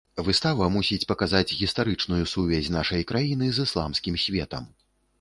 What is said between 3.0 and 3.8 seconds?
краіны з